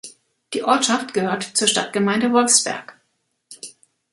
[0.55, 2.97] Die Ortschaft gehört zur Stadtgemeinde Wolfsberg.